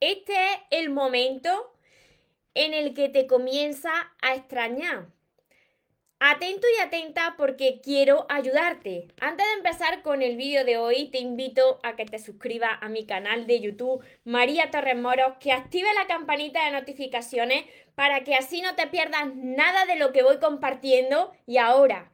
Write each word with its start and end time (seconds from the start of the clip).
Este 0.00 0.32
es 0.32 0.60
el 0.70 0.88
momento 0.88 1.74
en 2.54 2.72
el 2.72 2.94
que 2.94 3.10
te 3.10 3.26
comienza 3.26 3.90
a 4.22 4.34
extrañar. 4.34 5.08
Atento 6.18 6.66
y 6.74 6.80
atenta 6.80 7.34
porque 7.36 7.82
quiero 7.82 8.24
ayudarte. 8.30 9.08
Antes 9.20 9.46
de 9.46 9.52
empezar 9.52 10.02
con 10.02 10.22
el 10.22 10.38
vídeo 10.38 10.64
de 10.64 10.78
hoy, 10.78 11.10
te 11.10 11.18
invito 11.18 11.80
a 11.82 11.96
que 11.96 12.06
te 12.06 12.18
suscribas 12.18 12.78
a 12.80 12.88
mi 12.88 13.04
canal 13.04 13.46
de 13.46 13.60
YouTube 13.60 14.02
María 14.24 14.70
Torres 14.70 14.96
Moros, 14.96 15.34
que 15.38 15.52
active 15.52 15.88
la 15.92 16.06
campanita 16.06 16.64
de 16.64 16.72
notificaciones 16.72 17.66
para 17.94 18.24
que 18.24 18.34
así 18.34 18.62
no 18.62 18.74
te 18.76 18.86
pierdas 18.86 19.34
nada 19.34 19.84
de 19.84 19.96
lo 19.96 20.12
que 20.12 20.22
voy 20.22 20.38
compartiendo. 20.38 21.32
Y 21.46 21.58
ahora, 21.58 22.10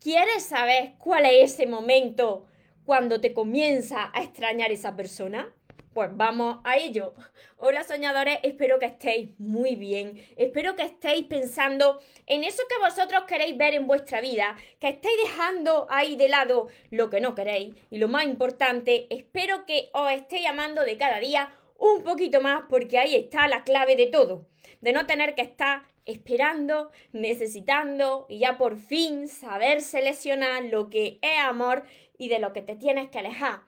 ¿quieres 0.00 0.42
saber 0.42 0.94
cuál 0.98 1.24
es 1.24 1.54
ese 1.54 1.68
momento 1.68 2.48
cuando 2.84 3.20
te 3.20 3.32
comienza 3.32 4.10
a 4.12 4.24
extrañar 4.24 4.72
esa 4.72 4.96
persona? 4.96 5.54
Pues 5.92 6.10
vamos 6.16 6.58
a 6.64 6.76
ello. 6.76 7.14
Hola 7.56 7.82
soñadores, 7.82 8.38
espero 8.42 8.78
que 8.78 8.86
estéis 8.86 9.30
muy 9.38 9.74
bien. 9.74 10.22
Espero 10.36 10.76
que 10.76 10.82
estéis 10.82 11.24
pensando 11.26 12.00
en 12.26 12.44
eso 12.44 12.62
que 12.68 12.78
vosotros 12.78 13.24
queréis 13.24 13.56
ver 13.56 13.74
en 13.74 13.86
vuestra 13.86 14.20
vida, 14.20 14.56
que 14.80 14.88
estéis 14.88 15.16
dejando 15.24 15.86
ahí 15.88 16.16
de 16.16 16.28
lado 16.28 16.68
lo 16.90 17.08
que 17.10 17.20
no 17.20 17.34
queréis. 17.34 17.74
Y 17.90 17.98
lo 17.98 18.08
más 18.08 18.24
importante, 18.24 19.06
espero 19.10 19.64
que 19.66 19.88
os 19.92 20.12
estéis 20.12 20.46
amando 20.46 20.84
de 20.84 20.98
cada 20.98 21.20
día 21.20 21.52
un 21.78 22.02
poquito 22.02 22.40
más 22.40 22.64
porque 22.68 22.98
ahí 22.98 23.14
está 23.14 23.48
la 23.48 23.64
clave 23.64 23.96
de 23.96 24.06
todo. 24.06 24.46
De 24.80 24.92
no 24.92 25.06
tener 25.06 25.34
que 25.34 25.42
estar 25.42 25.82
esperando, 26.04 26.90
necesitando 27.12 28.26
y 28.28 28.40
ya 28.40 28.58
por 28.58 28.76
fin 28.76 29.26
saber 29.26 29.80
seleccionar 29.80 30.64
lo 30.64 30.90
que 30.90 31.18
es 31.22 31.38
amor 31.38 31.84
y 32.18 32.28
de 32.28 32.38
lo 32.38 32.52
que 32.52 32.62
te 32.62 32.76
tienes 32.76 33.08
que 33.10 33.18
alejar. 33.18 33.62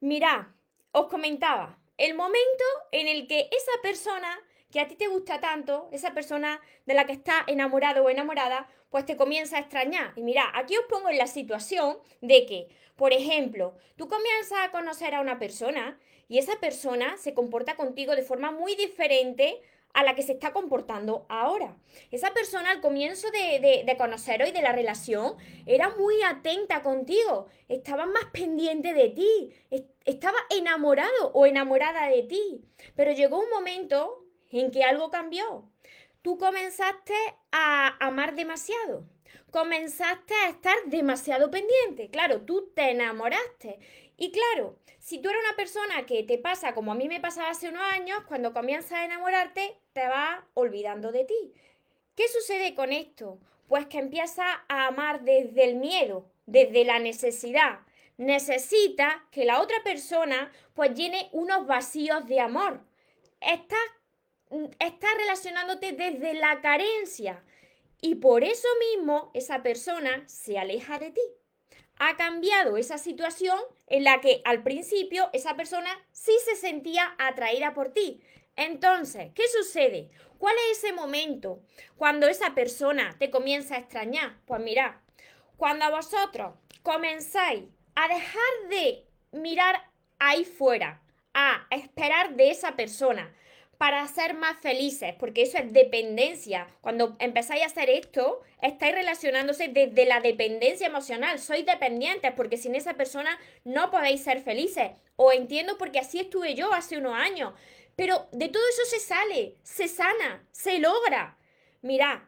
Mirad, 0.00 0.46
os 0.98 1.08
comentaba, 1.08 1.78
el 1.98 2.14
momento 2.14 2.64
en 2.90 3.06
el 3.06 3.26
que 3.26 3.50
esa 3.52 3.82
persona 3.82 4.40
que 4.70 4.80
a 4.80 4.88
ti 4.88 4.96
te 4.96 5.08
gusta 5.08 5.40
tanto, 5.40 5.90
esa 5.92 6.14
persona 6.14 6.58
de 6.86 6.94
la 6.94 7.04
que 7.04 7.12
estás 7.12 7.42
enamorado 7.48 8.02
o 8.02 8.08
enamorada, 8.08 8.66
pues 8.88 9.04
te 9.04 9.18
comienza 9.18 9.58
a 9.58 9.60
extrañar. 9.60 10.14
Y 10.16 10.22
mira, 10.22 10.50
aquí 10.54 10.74
os 10.74 10.86
pongo 10.86 11.10
en 11.10 11.18
la 11.18 11.26
situación 11.26 11.98
de 12.22 12.46
que, 12.46 12.68
por 12.96 13.12
ejemplo, 13.12 13.76
tú 13.96 14.08
comienzas 14.08 14.58
a 14.62 14.70
conocer 14.70 15.14
a 15.14 15.20
una 15.20 15.38
persona 15.38 16.00
y 16.28 16.38
esa 16.38 16.58
persona 16.60 17.18
se 17.18 17.34
comporta 17.34 17.76
contigo 17.76 18.16
de 18.16 18.22
forma 18.22 18.50
muy 18.50 18.74
diferente 18.74 19.60
a 19.96 20.04
la 20.04 20.14
que 20.14 20.22
se 20.22 20.32
está 20.32 20.52
comportando 20.52 21.24
ahora. 21.30 21.74
Esa 22.10 22.34
persona 22.34 22.70
al 22.70 22.82
comienzo 22.82 23.28
de, 23.30 23.82
de, 23.86 23.96
conoceros 23.96 24.46
y 24.46 24.52
de 24.52 24.60
la 24.60 24.72
relación 24.72 25.36
era 25.64 25.88
muy 25.96 26.22
atenta 26.22 26.82
contigo, 26.82 27.46
estaba 27.66 28.04
más 28.04 28.26
pendiente 28.26 28.92
de 28.92 29.08
ti, 29.08 29.54
estaba 30.04 30.36
enamorado 30.50 31.32
o 31.32 31.46
enamorada 31.46 32.08
de 32.08 32.24
ti. 32.24 32.62
Pero 32.94 33.12
llegó 33.12 33.40
un 33.40 33.48
momento 33.48 34.22
en 34.50 34.70
que 34.70 34.84
algo 34.84 35.10
cambió. 35.10 35.70
Tú 36.20 36.36
comenzaste 36.36 37.14
a 37.50 37.96
amar 37.98 38.34
demasiado, 38.34 39.06
comenzaste 39.50 40.34
a 40.34 40.50
estar 40.50 40.76
demasiado 40.88 41.50
pendiente. 41.50 42.10
Claro, 42.10 42.42
tú 42.42 42.70
te 42.74 42.90
enamoraste 42.90 43.78
y 44.16 44.32
claro, 44.32 44.78
si 44.98 45.18
tú 45.20 45.28
eres 45.28 45.42
una 45.46 45.56
persona 45.56 46.06
que 46.06 46.22
te 46.22 46.38
pasa 46.38 46.74
como 46.74 46.92
a 46.92 46.94
mí 46.94 47.08
me 47.08 47.20
pasaba 47.20 47.50
hace 47.50 47.68
unos 47.68 47.82
años, 47.92 48.22
cuando 48.26 48.52
comienzas 48.52 48.92
a 48.92 49.04
enamorarte, 49.04 49.78
te 49.92 50.08
vas 50.08 50.40
olvidando 50.54 51.12
de 51.12 51.24
ti. 51.24 51.52
¿Qué 52.14 52.26
sucede 52.28 52.74
con 52.74 52.92
esto? 52.92 53.38
Pues 53.68 53.86
que 53.86 53.98
empiezas 53.98 54.46
a 54.68 54.86
amar 54.86 55.22
desde 55.22 55.64
el 55.64 55.76
miedo, 55.76 56.30
desde 56.46 56.84
la 56.84 56.98
necesidad. 56.98 57.80
Necesita 58.16 59.26
que 59.30 59.44
la 59.44 59.60
otra 59.60 59.82
persona 59.84 60.50
pues 60.74 60.94
llene 60.94 61.28
unos 61.32 61.66
vacíos 61.66 62.26
de 62.26 62.40
amor. 62.40 62.80
Estás, 63.40 63.78
estás 64.78 65.10
relacionándote 65.18 65.92
desde 65.92 66.32
la 66.34 66.62
carencia 66.62 67.44
y 68.00 68.14
por 68.14 68.44
eso 68.44 68.68
mismo 68.80 69.30
esa 69.34 69.62
persona 69.62 70.26
se 70.26 70.58
aleja 70.58 70.98
de 70.98 71.10
ti 71.10 71.20
ha 71.98 72.16
cambiado 72.16 72.76
esa 72.76 72.98
situación 72.98 73.58
en 73.86 74.04
la 74.04 74.20
que 74.20 74.42
al 74.44 74.62
principio 74.62 75.30
esa 75.32 75.56
persona 75.56 75.90
sí 76.12 76.32
se 76.44 76.56
sentía 76.56 77.14
atraída 77.18 77.74
por 77.74 77.92
ti. 77.92 78.20
Entonces, 78.56 79.32
¿qué 79.34 79.44
sucede? 79.48 80.10
¿Cuál 80.38 80.54
es 80.70 80.78
ese 80.78 80.92
momento 80.92 81.62
cuando 81.96 82.26
esa 82.26 82.54
persona 82.54 83.14
te 83.18 83.30
comienza 83.30 83.76
a 83.76 83.78
extrañar? 83.78 84.38
Pues 84.46 84.60
mira, 84.60 85.02
cuando 85.56 85.90
vosotros 85.90 86.54
comenzáis 86.82 87.64
a 87.94 88.08
dejar 88.08 88.68
de 88.68 89.06
mirar 89.32 89.90
ahí 90.18 90.44
fuera, 90.44 91.02
a 91.34 91.66
esperar 91.70 92.34
de 92.34 92.50
esa 92.50 92.76
persona, 92.76 93.34
para 93.78 94.06
ser 94.08 94.34
más 94.34 94.58
felices, 94.58 95.14
porque 95.18 95.42
eso 95.42 95.58
es 95.58 95.72
dependencia. 95.72 96.66
Cuando 96.80 97.16
empezáis 97.18 97.62
a 97.62 97.66
hacer 97.66 97.90
esto, 97.90 98.42
estáis 98.62 98.94
relacionándose 98.94 99.68
desde 99.68 100.06
la 100.06 100.20
dependencia 100.20 100.86
emocional. 100.86 101.38
Sois 101.38 101.66
dependientes 101.66 102.32
porque 102.36 102.56
sin 102.56 102.74
esa 102.74 102.94
persona 102.94 103.38
no 103.64 103.90
podéis 103.90 104.22
ser 104.22 104.40
felices. 104.40 104.92
O 105.16 105.32
entiendo 105.32 105.78
porque 105.78 105.98
así 105.98 106.20
estuve 106.20 106.54
yo 106.54 106.72
hace 106.72 106.98
unos 106.98 107.14
años. 107.14 107.52
Pero 107.96 108.28
de 108.32 108.48
todo 108.48 108.62
eso 108.68 108.84
se 108.84 109.00
sale, 109.00 109.56
se 109.62 109.88
sana, 109.88 110.46
se 110.52 110.78
logra. 110.78 111.36
Mirad, 111.82 112.20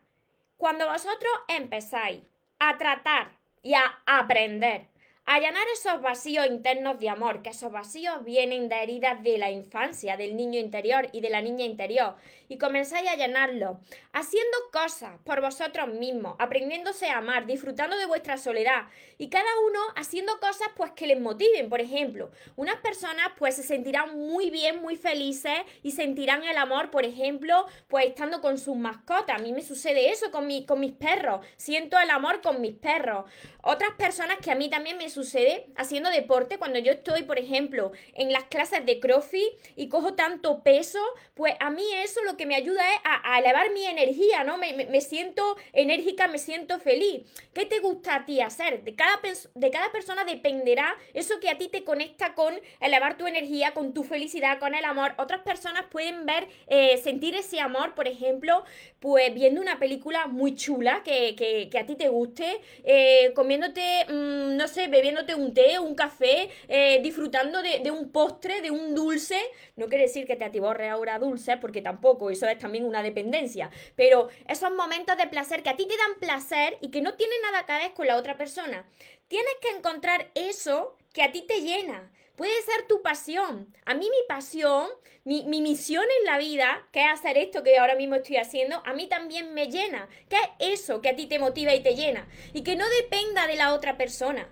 cuando 0.57 0.87
vosotros 0.87 1.33
empezáis 1.49 2.23
a 2.59 2.79
tratar 2.79 3.33
y 3.63 3.75
a 3.75 4.03
aprender 4.07 4.87
Allanar 5.31 5.67
esos 5.75 6.01
vacíos 6.01 6.47
internos 6.47 6.99
de 7.01 7.11
amor, 7.11 7.43
que 7.43 7.51
esos 7.51 7.71
vacíos 7.71 8.25
vienen 8.25 8.71
de 8.71 8.83
heridas 8.83 9.23
de 9.23 9.37
la 9.37 9.51
infancia, 9.51 10.17
del 10.17 10.35
niño 10.35 10.59
interior 10.59 11.11
y 11.13 11.21
de 11.21 11.29
la 11.29 11.43
niña 11.43 11.67
interior, 11.67 12.15
y 12.49 12.59
comenzáis 12.59 13.09
a 13.09 13.17
llenarlos, 13.17 13.79
haciendo 14.13 14.57
cosas 14.73 15.19
por 15.25 15.41
vosotros 15.41 15.89
mismos, 15.89 16.35
aprendiéndose 16.39 17.07
a 17.07 17.19
amar, 17.19 17.47
disfrutando 17.47 17.97
de 17.97 18.07
vuestra 18.07 18.39
soledad, 18.39 18.87
y 19.19 19.29
cada 19.29 19.49
uno 19.67 19.81
haciendo 19.97 20.39
cosas 20.41 20.69
pues 20.77 20.93
que 20.93 21.07
les 21.07 21.21
motiven. 21.21 21.69
Por 21.69 21.81
ejemplo, 21.81 22.31
unas 22.57 22.77
personas 22.77 23.29
pues 23.37 23.57
se 23.57 23.63
sentirán 23.63 24.17
muy 24.17 24.51
bien, 24.51 24.81
muy 24.81 24.97
felices 24.97 25.59
y 25.83 25.93
sentirán 25.93 26.45
el 26.45 26.57
amor, 26.57 26.91
por 26.91 27.05
ejemplo, 27.05 27.67
pues 27.89 28.07
estando 28.07 28.41
con 28.41 28.59
sus 28.59 28.77
mascotas. 28.77 29.39
A 29.39 29.43
mí 29.43 29.53
me 29.53 29.63
sucede 29.63 30.11
eso 30.11 30.31
con, 30.31 30.47
mi, 30.47 30.65
con 30.65 30.81
mis 30.81 30.93
perros, 30.93 31.45
siento 31.57 31.99
el 31.99 32.11
amor 32.11 32.41
con 32.41 32.61
mis 32.61 32.75
perros. 32.75 33.25
Otras 33.63 33.91
personas 33.99 34.39
que 34.39 34.51
a 34.51 34.55
mí 34.55 34.71
también 34.71 34.97
me 34.97 35.11
sucede 35.11 35.67
haciendo 35.77 36.11
deporte, 36.11 36.59
cuando 36.59 36.79
yo 36.79 36.93
estoy, 36.93 37.25
por 37.25 37.39
ejemplo, 37.39 37.93
en 38.15 38.33
las 38.33 38.45
clases 38.45 38.87
de 38.87 39.01
CrossFit 39.01 39.53
y 39.77 39.89
cojo 39.89 40.15
tanto 40.15 40.63
peso, 40.63 41.01
pues 41.35 41.55
a 41.61 41.71
mí 41.71 41.85
eso 42.03 42.23
lo 42.23 42.38
que 42.39 42.47
me 42.47 42.55
ayuda 42.55 42.83
es 42.95 43.01
a, 43.05 43.39
elevar 43.39 43.71
mi 43.73 43.85
energía, 43.85 44.45
¿no? 44.45 44.57
Me, 44.57 44.73
me, 44.73 45.01
siento 45.03 45.59
enérgica, 45.75 46.27
me 46.27 46.39
siento 46.39 46.81
feliz. 46.81 47.25
¿Qué 47.53 47.67
te 47.67 47.81
gusta 47.81 48.15
a 48.15 48.25
ti 48.25 48.41
hacer? 48.41 48.83
De 48.85 48.95
cada, 48.95 49.21
de 49.55 49.71
cada 49.71 49.93
persona 49.93 50.25
dependerá 50.25 50.97
eso 51.13 51.39
que 51.41 51.51
a 51.51 51.59
ti 51.59 51.69
te 51.69 51.85
conecta 51.85 52.35
con 52.35 52.59
elevar 52.81 53.19
tu 53.19 53.27
energía, 53.27 53.75
con 53.75 53.93
tu 53.93 54.05
felicidad, 54.05 54.59
con 54.59 54.75
el 54.75 54.87
amor. 54.87 55.13
Otras 55.19 55.43
personas 55.43 55.85
pueden 55.91 56.25
ver, 56.25 56.49
eh, 56.69 56.97
sentir 56.97 57.35
ese 57.35 57.61
amor, 57.61 57.95
por 57.95 58.09
ejemplo, 58.09 58.65
pues 59.01 59.35
viendo 59.35 59.61
una 59.61 59.79
película 59.79 60.27
muy 60.27 60.55
chula 60.55 61.03
que, 61.05 61.37
que, 61.37 61.69
que 61.71 61.79
a 61.79 61.85
ti 61.85 61.95
te 61.95 62.09
guste, 62.09 62.61
eh, 62.85 63.33
comiéndote, 63.35 64.07
mmm, 64.09 64.57
no 64.57 64.69
sé, 64.69 64.89
bebiéndote 64.89 65.35
un 65.35 65.53
té, 65.53 65.79
un 65.79 65.95
café, 65.95 66.49
eh, 66.69 67.01
disfrutando 67.03 67.61
de, 67.63 67.91
un 67.91 68.11
postre, 68.11 68.61
de 68.61 68.71
un 68.71 68.95
dulce. 68.95 69.39
No 69.77 69.87
quiere 69.89 70.05
decir 70.05 70.27
que 70.27 70.37
te 70.37 70.45
atiborre 70.45 70.89
ahora 70.89 71.19
dulce, 71.19 71.57
porque 71.57 71.83
tampoco, 71.83 72.28
eso 72.31 72.47
es 72.47 72.59
también 72.59 72.85
una 72.85 73.03
dependencia. 73.03 73.71
Pero 73.97 74.29
esos 74.47 74.71
momentos 74.73 75.17
de 75.17 75.27
placer 75.27 75.63
que 75.63 75.71
a 75.71 75.77
ti 75.77 75.87
te 75.87 75.97
dan 75.97 76.19
placer 76.21 76.79
y 76.81 76.91
que 76.91 77.01
no 77.01 77.15
tienen 77.15 77.41
nada 77.43 77.67
que 77.67 77.73
ver 77.73 77.95
con 77.95 78.07
la 78.07 78.17
otra 78.17 78.37
persona. 78.37 78.87
Tienes 79.29 79.55
que 79.61 79.71
encontrar 79.71 80.31
eso 80.35 80.97
que 81.13 81.23
a 81.23 81.33
ti 81.33 81.43
te 81.43 81.61
llena. 81.61 82.11
Puede 82.37 82.63
ser 82.63 82.87
tu 82.87 83.03
pasión. 83.03 83.75
A 83.85 83.95
mí 83.95 84.09
mi 84.09 84.27
pasión, 84.29 84.89
mi, 85.25 85.45
mi, 85.45 85.61
misión 85.61 86.05
en 86.21 86.25
la 86.25 86.39
vida, 86.39 86.87
que 86.93 87.01
es 87.01 87.11
hacer 87.11 87.37
esto 87.37 87.65
que 87.65 87.77
ahora 87.79 87.97
mismo 87.97 88.15
estoy 88.15 88.37
haciendo, 88.37 88.81
a 88.87 88.93
mí 88.93 89.09
también 89.09 89.55
me 89.55 89.67
llena. 89.67 90.09
¿Qué 90.29 90.37
es 90.61 90.81
eso 90.81 91.03
que 91.03 91.09
a 91.09 91.17
ti 91.17 91.27
te 91.27 91.41
motiva 91.41 91.75
y 91.75 91.83
te 91.83 91.97
llena? 91.97 92.29
Y 92.53 92.63
que 92.63 92.77
no 92.77 92.89
dependa 92.89 93.49
de 93.49 93.57
la 93.57 93.75
otra 93.75 93.99
persona. 93.99 94.49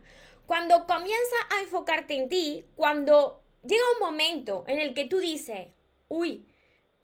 Cuando 0.47 0.87
comienzas 0.87 1.47
a 1.57 1.61
enfocarte 1.61 2.15
en 2.15 2.29
ti, 2.29 2.67
cuando 2.75 3.43
llega 3.63 3.83
un 3.95 4.07
momento 4.07 4.65
en 4.67 4.79
el 4.79 4.93
que 4.93 5.05
tú 5.05 5.19
dices, 5.19 5.69
uy, 6.09 6.47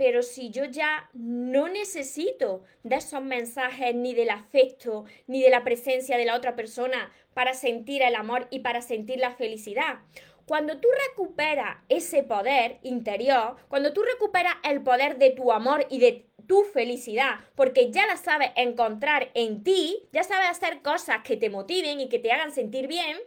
pero 0.02 0.25
si 0.25 0.50
yo 0.50 0.64
ya 0.64 1.08
no 1.12 1.69
necesito 1.69 2.64
de 2.82 2.96
esos 2.96 3.22
mensajes, 3.22 3.94
ni 3.94 4.14
del 4.14 4.31
afecto, 4.31 5.04
ni 5.28 5.40
de 5.40 5.49
la 5.49 5.62
presencia 5.62 6.19
de 6.19 6.25
la 6.25 6.34
otra 6.34 6.56
persona 6.56 7.12
para 7.34 7.54
sentir 7.54 8.02
el 8.02 8.16
amor 8.16 8.49
y 8.50 8.58
para 8.58 8.82
sentir 8.82 9.20
la 9.20 9.31
felicidad. 9.31 10.00
Cuando 10.44 10.81
tú 10.81 10.88
recuperas 11.08 11.76
ese 11.88 12.25
poder 12.25 12.81
interior, 12.82 13.54
cuando 13.69 13.93
tú 13.93 14.02
recuperas 14.02 14.56
el 14.64 14.82
poder 14.82 15.19
de 15.19 15.31
tu 15.31 15.52
amor 15.52 15.87
y 15.88 16.00
de 16.00 16.26
tu 16.48 16.64
felicidad, 16.64 17.38
porque 17.55 17.93
ya 17.93 18.05
la 18.08 18.16
sabes 18.16 18.50
encontrar 18.56 19.31
en 19.34 19.62
ti, 19.62 20.08
ya 20.10 20.25
sabes 20.25 20.48
hacer 20.48 20.82
cosas 20.82 21.22
que 21.22 21.37
te 21.37 21.48
motiven 21.48 22.00
y 22.00 22.08
que 22.08 22.19
te 22.19 22.32
hagan 22.32 22.50
sentir 22.50 22.88
bien, 22.88 23.19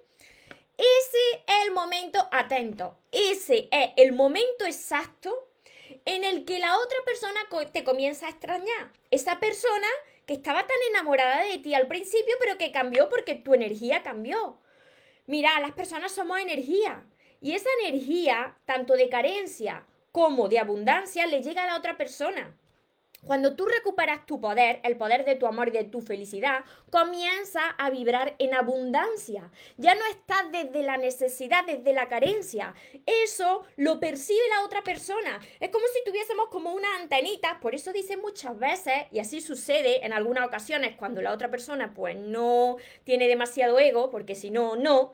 ese 0.78 1.44
es 1.48 1.68
el 1.68 1.72
momento 1.72 2.28
atento, 2.34 2.98
ese 3.14 3.70
es 3.72 3.92
el 3.96 4.12
momento 4.12 4.66
exacto 4.66 5.55
en 6.06 6.24
el 6.24 6.46
que 6.46 6.60
la 6.60 6.78
otra 6.78 6.98
persona 7.06 7.40
te 7.72 7.84
comienza 7.84 8.28
a 8.28 8.30
extrañar. 8.30 8.92
Esa 9.12 9.40
persona 9.40 9.88
que 10.26 10.34
estaba 10.34 10.62
tan 10.62 10.78
enamorada 10.92 11.44
de 11.44 11.58
ti 11.58 11.74
al 11.74 11.88
principio, 11.88 12.36
pero 12.40 12.58
que 12.58 12.72
cambió 12.72 13.10
porque 13.10 13.36
tu 13.36 13.54
energía 13.54 14.04
cambió. 14.04 14.60
Mira, 15.26 15.60
las 15.60 15.72
personas 15.72 16.12
somos 16.12 16.40
energía. 16.40 17.04
Y 17.42 17.54
esa 17.54 17.70
energía, 17.84 18.58
tanto 18.66 18.94
de 18.94 19.10
carencia 19.10 19.86
como 20.12 20.48
de 20.48 20.60
abundancia, 20.60 21.26
le 21.26 21.42
llega 21.42 21.64
a 21.64 21.68
la 21.68 21.78
otra 21.78 21.98
persona. 21.98 22.56
Cuando 23.26 23.56
tú 23.56 23.66
recuperas 23.66 24.26
tu 24.26 24.40
poder, 24.40 24.80
el 24.84 24.98
poder 24.98 25.26
de 25.26 25.36
tu 25.36 25.48
amor 25.48 25.70
y 25.70 25.72
de 25.72 25.84
tu 25.84 26.02
felicidad, 26.02 26.64
comienza 26.92 27.62
a 27.78 27.90
vibrar 27.90 28.36
en 28.40 28.54
abundancia. 28.54 29.52
Ya 29.78 29.96
no 29.96 30.06
estás 30.12 30.52
desde 30.52 30.84
la 30.84 30.98
necesidad, 30.98 31.66
desde 31.66 31.94
la 31.94 32.08
carencia. 32.08 32.76
Eso 33.06 33.64
lo 33.78 34.00
percibe 34.00 34.40
la 34.50 34.66
otra 34.66 34.84
persona. 34.84 35.40
Es 35.60 35.70
como 35.70 35.86
si 35.88 36.04
tuviésemos 36.06 36.50
como 36.50 36.74
una 36.74 36.98
antenita, 36.98 37.60
por 37.60 37.74
eso 37.74 37.92
dicen 37.92 38.22
muchas 38.22 38.58
veces, 38.60 39.06
y 39.12 39.20
así 39.20 39.42
sucede 39.42 40.06
en 40.06 40.14
algunas 40.14 40.46
ocasiones 40.46 40.96
cuando 40.96 41.22
la 41.22 41.34
otra 41.34 41.50
persona 41.50 41.94
pues 41.94 42.16
no 42.16 42.78
tiene 43.04 43.28
demasiado 43.28 43.80
ego, 43.80 44.12
porque 44.12 44.36
si 44.36 44.52
no, 44.52 44.76
no. 44.76 45.14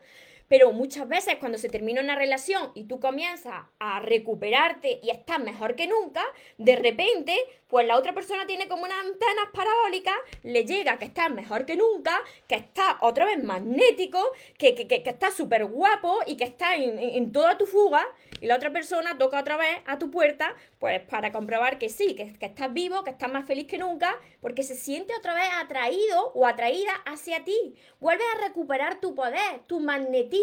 Pero 0.51 0.73
muchas 0.73 1.07
veces 1.07 1.37
cuando 1.39 1.57
se 1.57 1.69
termina 1.69 2.01
una 2.01 2.17
relación 2.17 2.71
y 2.75 2.83
tú 2.83 2.99
comienzas 2.99 3.53
a 3.79 4.01
recuperarte 4.01 4.99
y 5.01 5.09
estás 5.09 5.39
mejor 5.39 5.77
que 5.77 5.87
nunca, 5.87 6.25
de 6.57 6.75
repente, 6.75 7.37
pues 7.69 7.87
la 7.87 7.97
otra 7.97 8.11
persona 8.11 8.45
tiene 8.45 8.67
como 8.67 8.83
unas 8.83 8.99
antenas 8.99 9.45
parabólicas, 9.53 10.13
le 10.43 10.65
llega 10.65 10.99
que 10.99 11.05
estás 11.05 11.31
mejor 11.31 11.65
que 11.65 11.77
nunca, 11.77 12.19
que 12.49 12.55
está 12.55 12.97
otra 12.99 13.23
vez 13.23 13.41
magnético, 13.41 14.21
que, 14.57 14.75
que, 14.75 14.87
que, 14.87 15.09
está 15.09 15.31
súper 15.31 15.63
guapo 15.63 16.19
y 16.27 16.35
que 16.35 16.43
está 16.43 16.75
en, 16.75 17.31
toda 17.31 17.57
tu 17.57 17.65
fuga, 17.65 18.05
y 18.41 18.47
la 18.47 18.57
otra 18.57 18.73
persona 18.73 19.17
toca 19.17 19.39
otra 19.39 19.55
vez 19.55 19.77
a 19.85 19.99
tu 19.99 20.11
puerta, 20.11 20.53
pues 20.79 20.99
para 20.99 21.31
comprobar 21.31 21.77
que 21.77 21.87
sí, 21.87 22.13
que, 22.13 22.33
que 22.33 22.47
estás 22.47 22.73
vivo, 22.73 23.05
que 23.05 23.11
estás 23.11 23.31
más 23.31 23.45
feliz 23.45 23.67
que 23.67 23.77
nunca, 23.77 24.19
porque 24.41 24.63
se 24.63 24.75
siente 24.75 25.15
otra 25.15 25.33
vez 25.33 25.47
atraído 25.61 26.33
o 26.33 26.45
atraída 26.45 26.91
hacia 27.05 27.45
ti. 27.45 27.75
Vuelves 28.01 28.27
a 28.35 28.47
recuperar 28.47 28.99
tu 28.99 29.15
poder, 29.15 29.61
tu 29.67 29.79
magnetismo 29.79 30.40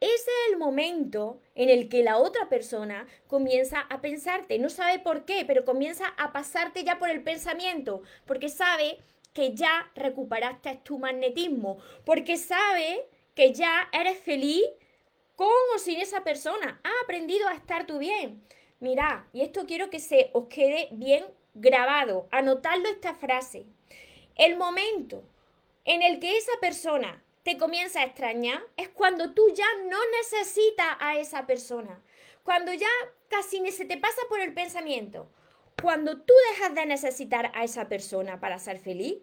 ese 0.00 0.30
es 0.30 0.52
el 0.52 0.58
momento 0.58 1.40
en 1.54 1.70
el 1.70 1.88
que 1.88 2.02
la 2.02 2.18
otra 2.18 2.48
persona 2.48 3.06
comienza 3.26 3.80
a 3.80 4.00
pensarte, 4.02 4.58
no 4.58 4.68
sabe 4.68 4.98
por 4.98 5.24
qué, 5.24 5.44
pero 5.46 5.64
comienza 5.64 6.08
a 6.18 6.32
pasarte 6.32 6.84
ya 6.84 6.98
por 6.98 7.08
el 7.08 7.22
pensamiento, 7.22 8.02
porque 8.26 8.50
sabe 8.50 8.98
que 9.32 9.54
ya 9.54 9.90
recuperaste 9.94 10.80
tu 10.84 10.98
magnetismo, 10.98 11.78
porque 12.04 12.36
sabe 12.36 13.08
que 13.34 13.54
ya 13.54 13.88
eres 13.92 14.18
feliz 14.18 14.62
con 15.36 15.48
o 15.74 15.78
sin 15.78 15.98
esa 16.00 16.22
persona, 16.22 16.80
ha 16.84 17.04
aprendido 17.04 17.48
a 17.48 17.54
estar 17.54 17.86
tú 17.86 17.98
bien. 17.98 18.44
Mira, 18.80 19.26
y 19.32 19.40
esto 19.40 19.64
quiero 19.66 19.88
que 19.88 20.00
se 20.00 20.30
os 20.34 20.48
quede 20.48 20.88
bien 20.92 21.24
grabado, 21.54 22.28
anotadlo 22.30 22.88
esta 22.88 23.14
frase. 23.14 23.64
El 24.36 24.56
momento 24.56 25.24
en 25.86 26.02
el 26.02 26.20
que 26.20 26.36
esa 26.36 26.52
persona 26.60 27.23
te 27.44 27.58
comienza 27.58 28.00
a 28.00 28.04
extrañar 28.04 28.62
es 28.78 28.88
cuando 28.88 29.34
tú 29.34 29.52
ya 29.54 29.66
no 29.86 29.98
necesitas 30.18 30.96
a 30.98 31.18
esa 31.18 31.46
persona. 31.46 32.02
Cuando 32.42 32.72
ya 32.72 32.88
casi 33.28 33.60
ni 33.60 33.70
se 33.70 33.84
te 33.84 33.98
pasa 33.98 34.22
por 34.30 34.40
el 34.40 34.54
pensamiento. 34.54 35.28
Cuando 35.80 36.22
tú 36.22 36.32
dejas 36.50 36.74
de 36.74 36.86
necesitar 36.86 37.52
a 37.54 37.62
esa 37.62 37.86
persona 37.86 38.40
para 38.40 38.58
ser 38.58 38.78
feliz, 38.78 39.18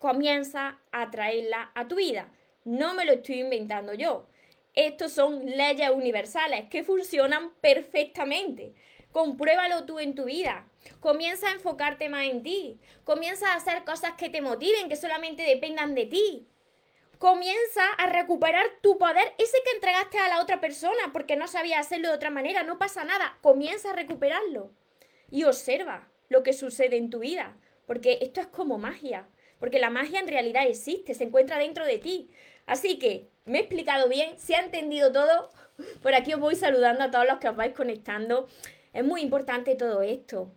comienza 0.00 0.80
a 0.90 1.12
traerla 1.12 1.70
a 1.76 1.86
tu 1.86 1.94
vida. 1.94 2.32
No 2.64 2.92
me 2.94 3.04
lo 3.04 3.12
estoy 3.12 3.38
inventando 3.38 3.94
yo. 3.94 4.26
Estos 4.74 5.12
son 5.12 5.46
leyes 5.46 5.90
universales 5.90 6.68
que 6.70 6.82
funcionan 6.82 7.52
perfectamente. 7.60 8.74
Compruébalo 9.12 9.84
tú 9.84 10.00
en 10.00 10.16
tu 10.16 10.24
vida. 10.24 10.66
Comienza 10.98 11.48
a 11.48 11.52
enfocarte 11.52 12.08
más 12.08 12.24
en 12.24 12.42
ti. 12.42 12.80
Comienza 13.04 13.52
a 13.52 13.56
hacer 13.56 13.84
cosas 13.84 14.14
que 14.14 14.28
te 14.28 14.40
motiven, 14.40 14.88
que 14.88 14.96
solamente 14.96 15.44
dependan 15.44 15.94
de 15.94 16.06
ti 16.06 16.48
comienza 17.20 17.86
a 17.98 18.06
recuperar 18.06 18.64
tu 18.80 18.96
poder, 18.96 19.34
ese 19.36 19.58
que 19.62 19.72
entregaste 19.72 20.18
a 20.18 20.28
la 20.28 20.40
otra 20.40 20.58
persona 20.58 21.12
porque 21.12 21.36
no 21.36 21.48
sabía 21.48 21.78
hacerlo 21.78 22.08
de 22.08 22.14
otra 22.14 22.30
manera, 22.30 22.62
no 22.62 22.78
pasa 22.78 23.04
nada, 23.04 23.36
comienza 23.42 23.90
a 23.90 23.92
recuperarlo 23.92 24.70
y 25.30 25.44
observa 25.44 26.08
lo 26.30 26.42
que 26.42 26.54
sucede 26.54 26.96
en 26.96 27.10
tu 27.10 27.18
vida, 27.18 27.58
porque 27.84 28.20
esto 28.22 28.40
es 28.40 28.46
como 28.46 28.78
magia, 28.78 29.28
porque 29.58 29.78
la 29.78 29.90
magia 29.90 30.18
en 30.18 30.28
realidad 30.28 30.66
existe, 30.66 31.12
se 31.12 31.24
encuentra 31.24 31.58
dentro 31.58 31.84
de 31.84 31.98
ti. 31.98 32.30
Así 32.64 32.98
que, 32.98 33.28
me 33.44 33.58
he 33.58 33.60
explicado 33.60 34.08
bien, 34.08 34.38
se 34.38 34.54
ha 34.54 34.60
entendido 34.60 35.12
todo, 35.12 35.50
por 36.02 36.14
aquí 36.14 36.32
os 36.32 36.40
voy 36.40 36.56
saludando 36.56 37.04
a 37.04 37.10
todos 37.10 37.26
los 37.26 37.38
que 37.38 37.50
os 37.50 37.56
vais 37.56 37.74
conectando. 37.74 38.48
Es 38.94 39.04
muy 39.04 39.20
importante 39.20 39.74
todo 39.74 40.00
esto. 40.00 40.50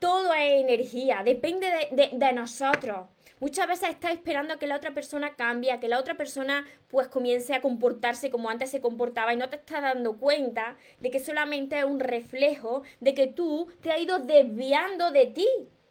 Todo 0.00 0.34
es 0.34 0.64
energía, 0.64 1.22
depende 1.24 1.68
de, 1.92 2.10
de 2.12 2.32
nosotros. 2.32 3.06
Muchas 3.38 3.68
veces 3.68 3.90
estás 3.90 4.12
esperando 4.12 4.54
a 4.54 4.58
que 4.58 4.66
la 4.66 4.76
otra 4.76 4.94
persona 4.94 5.36
cambie, 5.36 5.70
a 5.70 5.78
que 5.78 5.88
la 5.88 5.98
otra 5.98 6.14
persona 6.14 6.66
pues 6.88 7.08
comience 7.08 7.52
a 7.52 7.60
comportarse 7.60 8.30
como 8.30 8.48
antes 8.48 8.70
se 8.70 8.80
comportaba 8.80 9.34
y 9.34 9.36
no 9.36 9.50
te 9.50 9.56
estás 9.56 9.82
dando 9.82 10.16
cuenta 10.16 10.78
de 11.00 11.10
que 11.10 11.20
solamente 11.20 11.78
es 11.78 11.84
un 11.84 12.00
reflejo 12.00 12.82
de 13.00 13.12
que 13.12 13.26
tú 13.26 13.70
te 13.82 13.92
has 13.92 14.00
ido 14.00 14.20
desviando 14.20 15.10
de 15.10 15.26
ti, 15.26 15.46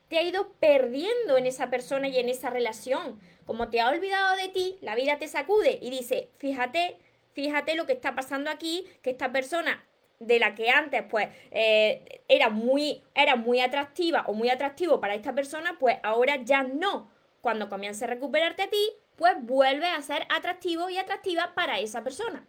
te 0.08 0.18
has 0.18 0.26
ido 0.26 0.54
perdiendo 0.54 1.38
en 1.38 1.46
esa 1.46 1.70
persona 1.70 2.08
y 2.08 2.18
en 2.18 2.30
esa 2.30 2.50
relación. 2.50 3.20
Como 3.46 3.70
te 3.70 3.80
ha 3.80 3.90
olvidado 3.90 4.36
de 4.38 4.50
ti, 4.50 4.80
la 4.82 4.96
vida 4.96 5.20
te 5.20 5.28
sacude 5.28 5.78
y 5.80 5.92
dice, 5.92 6.32
fíjate, 6.38 6.98
fíjate 7.34 7.76
lo 7.76 7.86
que 7.86 7.94
está 7.94 8.16
pasando 8.16 8.50
aquí, 8.50 8.88
que 9.04 9.12
esta 9.12 9.32
persona 9.32 9.86
de 10.18 10.40
la 10.40 10.56
que 10.56 10.72
antes 10.72 11.04
pues 11.04 11.28
eh, 11.52 12.24
era 12.28 12.50
muy 12.50 13.04
era 13.14 13.36
muy 13.36 13.60
atractiva 13.60 14.24
o 14.28 14.34
muy 14.34 14.50
atractivo 14.50 15.02
para 15.02 15.14
esta 15.14 15.36
persona 15.36 15.76
pues 15.78 15.98
ahora 16.04 16.38
ya 16.38 16.64
no 16.64 17.14
cuando 17.46 17.70
comience 17.70 18.04
a 18.04 18.08
recuperarte 18.08 18.64
a 18.64 18.70
ti, 18.72 18.92
pues 19.18 19.34
vuelve 19.40 19.86
a 19.86 20.02
ser 20.02 20.26
atractivo 20.30 20.90
y 20.90 20.98
atractiva 20.98 21.54
para 21.54 21.78
esa 21.80 22.04
persona. 22.04 22.44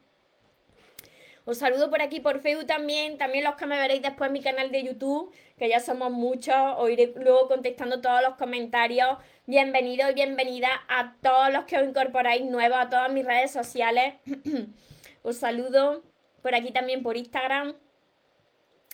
Os 1.44 1.58
saludo 1.58 1.90
por 1.90 2.00
aquí 2.00 2.20
por 2.20 2.40
Facebook 2.40 2.64
también, 2.64 3.19
también 3.19 3.44
los 3.44 3.56
que 3.56 3.66
me 3.66 3.78
veréis 3.78 4.00
después 4.00 4.28
en 4.28 4.32
mi 4.32 4.40
canal 4.40 4.70
de 4.70 4.84
YouTube, 4.84 5.34
que 5.58 5.69
ya 5.69 5.81
somos 5.81 6.10
muchos, 6.12 6.56
os 6.78 6.88
iré 6.88 7.12
luego 7.14 7.46
contestando 7.46 8.00
todos 8.00 8.22
los 8.22 8.37
comentarios. 8.37 9.19
Bienvenido 9.44 10.08
y 10.08 10.14
bienvenida 10.14 10.70
a 10.88 11.14
todos 11.20 11.52
los 11.52 11.66
que 11.66 11.76
os 11.76 11.87
incorporáis 11.87 12.46
nuevos 12.46 12.78
a 12.78 12.88
todas 12.88 13.12
mis 13.12 13.26
redes 13.26 13.50
sociales. 13.50 14.14
os 15.22 15.37
saludo 15.37 16.04
por 16.40 16.54
aquí 16.54 16.70
también 16.70 17.02
por 17.02 17.18
Instagram. 17.18 17.75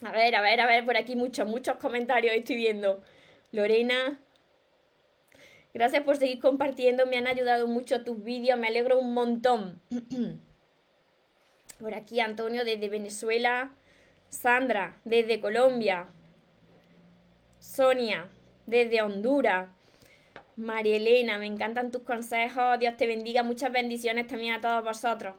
A 0.05 0.11
ver, 0.11 0.35
a 0.35 0.41
ver, 0.41 0.61
a 0.63 0.67
ver, 0.67 0.85
por 0.85 0.97
aquí 0.97 1.15
muchos, 1.15 1.47
muchos 1.47 1.77
comentarios 1.77 2.35
estoy 2.35 2.57
viendo. 2.57 3.05
Lorena, 3.53 4.19
Gracias 5.75 6.03
por 6.05 6.19
seguir 6.19 6.39
compartiendo, 6.39 7.07
me 7.07 7.17
han 7.17 7.27
ayudado 7.27 7.67
mucho 7.67 8.05
tus 8.05 8.23
vídeos, 8.23 8.59
me 8.59 8.69
alegro 8.69 8.99
un 8.99 9.15
montón. 9.15 9.81
Por 11.79 11.95
aquí 11.95 12.21
Antonio 12.21 12.65
desde 12.65 12.89
Venezuela, 12.91 13.73
Sandra 14.29 15.01
desde 15.05 15.41
Colombia, 15.41 16.09
Sonia 17.59 18.29
desde 18.67 19.03
Honduras, 19.03 19.69
María 20.57 20.97
Elena, 20.97 21.39
me 21.39 21.47
encantan 21.47 21.91
tus 21.91 22.03
consejos, 22.03 22.79
Dios 22.79 22.97
te 22.97 23.07
bendiga, 23.07 23.43
muchas 23.43 23.73
bendiciones 23.73 24.27
también 24.27 24.55
a 24.55 24.61
todos 24.61 24.85
vosotros. 24.85 25.35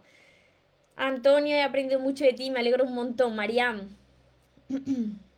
Antonio, 0.95 1.55
he 1.55 1.61
aprendido 1.61 1.99
mucho 1.99 2.25
de 2.25 2.33
ti, 2.33 2.49
me 2.49 2.59
alegro 2.59 2.83
un 2.85 2.95
montón, 2.95 3.35
Mariam. 3.35 3.95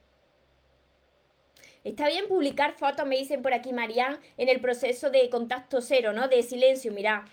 Está 1.85 2.07
bien 2.07 2.27
publicar 2.27 2.73
fotos, 2.73 3.05
me 3.05 3.15
dicen 3.15 3.43
por 3.43 3.53
aquí 3.53 3.71
Marian, 3.71 4.19
en 4.37 4.49
el 4.49 4.59
proceso 4.59 5.11
de 5.11 5.29
contacto 5.29 5.81
cero, 5.81 6.13
¿no? 6.13 6.27
De 6.27 6.41
silencio, 6.41 6.91
mira. 6.91 7.25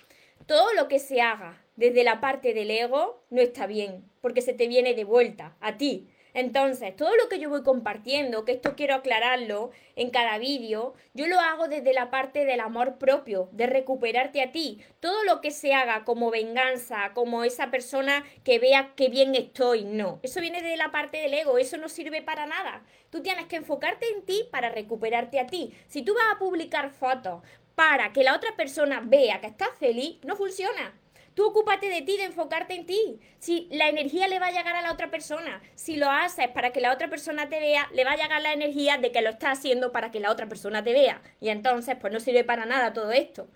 Todo 0.44 0.74
lo 0.74 0.88
que 0.88 0.98
se 0.98 1.22
haga 1.22 1.64
desde 1.76 2.04
la 2.04 2.20
parte 2.20 2.52
del 2.52 2.70
ego 2.70 3.24
no 3.30 3.40
está 3.40 3.66
bien, 3.66 4.04
porque 4.20 4.42
se 4.42 4.52
te 4.52 4.68
viene 4.68 4.92
de 4.92 5.04
vuelta 5.04 5.56
a 5.62 5.78
ti. 5.78 6.10
Entonces, 6.34 6.96
todo 6.96 7.14
lo 7.16 7.28
que 7.28 7.38
yo 7.38 7.50
voy 7.50 7.62
compartiendo, 7.62 8.44
que 8.44 8.52
esto 8.52 8.74
quiero 8.74 8.94
aclararlo 8.94 9.70
en 9.96 10.10
cada 10.10 10.38
vídeo, 10.38 10.94
yo 11.12 11.26
lo 11.26 11.38
hago 11.38 11.68
desde 11.68 11.92
la 11.92 12.10
parte 12.10 12.44
del 12.44 12.60
amor 12.60 12.96
propio, 12.98 13.50
de 13.52 13.66
recuperarte 13.66 14.40
a 14.42 14.50
ti. 14.50 14.82
Todo 15.00 15.24
lo 15.24 15.40
que 15.40 15.50
se 15.50 15.74
haga 15.74 16.04
como 16.04 16.30
venganza, 16.30 17.12
como 17.14 17.44
esa 17.44 17.70
persona 17.70 18.24
que 18.44 18.58
vea 18.58 18.92
que 18.96 19.08
bien 19.08 19.34
estoy, 19.34 19.84
no. 19.84 20.20
Eso 20.22 20.40
viene 20.40 20.62
de 20.62 20.76
la 20.76 20.90
parte 20.90 21.18
del 21.18 21.34
ego, 21.34 21.58
eso 21.58 21.76
no 21.76 21.88
sirve 21.88 22.22
para 22.22 22.46
nada. 22.46 22.82
Tú 23.10 23.22
tienes 23.22 23.46
que 23.46 23.56
enfocarte 23.56 24.06
en 24.08 24.22
ti 24.22 24.46
para 24.50 24.70
recuperarte 24.70 25.38
a 25.38 25.46
ti. 25.46 25.74
Si 25.86 26.02
tú 26.02 26.14
vas 26.14 26.34
a 26.34 26.38
publicar 26.38 26.90
fotos 26.90 27.42
para 27.74 28.12
que 28.12 28.22
la 28.22 28.34
otra 28.34 28.56
persona 28.56 29.02
vea 29.04 29.40
que 29.40 29.48
estás 29.48 29.70
feliz, 29.78 30.18
no 30.24 30.36
funciona. 30.36 30.94
Tú 31.34 31.46
ocúpate 31.46 31.88
de 31.88 32.02
ti, 32.02 32.16
de 32.18 32.24
enfocarte 32.24 32.74
en 32.74 32.84
ti. 32.84 33.20
Si 33.38 33.68
la 33.70 33.88
energía 33.88 34.28
le 34.28 34.38
va 34.38 34.48
a 34.48 34.52
llegar 34.52 34.76
a 34.76 34.82
la 34.82 34.92
otra 34.92 35.10
persona, 35.10 35.62
si 35.74 35.96
lo 35.96 36.10
haces 36.10 36.48
para 36.48 36.72
que 36.72 36.80
la 36.80 36.92
otra 36.92 37.08
persona 37.08 37.48
te 37.48 37.58
vea, 37.58 37.88
le 37.94 38.04
va 38.04 38.12
a 38.12 38.16
llegar 38.16 38.42
la 38.42 38.52
energía 38.52 38.98
de 38.98 39.12
que 39.12 39.22
lo 39.22 39.30
estás 39.30 39.58
haciendo 39.58 39.92
para 39.92 40.10
que 40.10 40.20
la 40.20 40.30
otra 40.30 40.46
persona 40.46 40.84
te 40.84 40.92
vea. 40.92 41.22
Y 41.40 41.48
entonces, 41.48 41.96
pues 42.00 42.12
no 42.12 42.20
sirve 42.20 42.44
para 42.44 42.66
nada 42.66 42.92
todo 42.92 43.12
esto. 43.12 43.48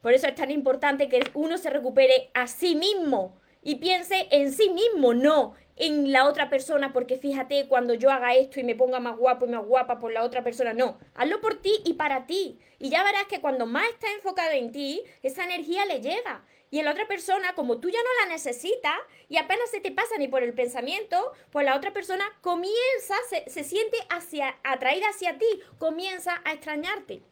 Por 0.00 0.12
eso 0.12 0.28
es 0.28 0.34
tan 0.34 0.50
importante 0.50 1.08
que 1.08 1.20
uno 1.34 1.58
se 1.58 1.70
recupere 1.70 2.30
a 2.32 2.46
sí 2.46 2.74
mismo 2.76 3.36
y 3.62 3.76
piense 3.76 4.28
en 4.30 4.52
sí 4.52 4.70
mismo, 4.70 5.12
no 5.12 5.54
en 5.80 6.12
la 6.12 6.28
otra 6.28 6.50
persona 6.50 6.92
porque 6.92 7.16
fíjate 7.16 7.66
cuando 7.66 7.94
yo 7.94 8.10
haga 8.10 8.34
esto 8.34 8.60
y 8.60 8.64
me 8.64 8.74
ponga 8.74 9.00
más 9.00 9.16
guapo 9.16 9.46
y 9.46 9.48
más 9.48 9.64
guapa 9.64 9.98
por 9.98 10.12
la 10.12 10.22
otra 10.22 10.44
persona. 10.44 10.74
No, 10.74 10.98
hazlo 11.14 11.40
por 11.40 11.62
ti 11.62 11.72
y 11.84 11.94
para 11.94 12.26
ti. 12.26 12.60
Y 12.78 12.90
ya 12.90 13.02
verás 13.02 13.24
que 13.26 13.40
cuando 13.40 13.64
más 13.64 13.88
está 13.88 14.12
enfocado 14.12 14.52
en 14.52 14.72
ti, 14.72 15.02
esa 15.22 15.44
energía 15.44 15.86
le 15.86 16.00
llega. 16.00 16.44
Y 16.70 16.80
en 16.80 16.84
la 16.84 16.92
otra 16.92 17.08
persona, 17.08 17.54
como 17.54 17.80
tú 17.80 17.88
ya 17.88 17.98
no 17.98 18.08
la 18.22 18.34
necesitas 18.34 18.94
y 19.28 19.38
apenas 19.38 19.70
se 19.70 19.80
te 19.80 19.90
pasa 19.90 20.18
ni 20.18 20.28
por 20.28 20.42
el 20.42 20.52
pensamiento, 20.52 21.32
pues 21.50 21.64
la 21.64 21.74
otra 21.74 21.94
persona 21.94 22.24
comienza, 22.42 23.14
se, 23.30 23.48
se 23.48 23.64
siente 23.64 23.96
hacia, 24.10 24.58
atraída 24.62 25.08
hacia 25.08 25.38
ti, 25.38 25.46
comienza 25.78 26.42
a 26.44 26.52
extrañarte. 26.52 27.22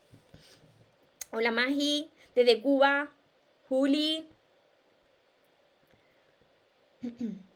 Hola 1.32 1.52
Magi, 1.52 2.10
desde 2.34 2.62
Cuba, 2.62 3.12
Juli. 3.68 4.26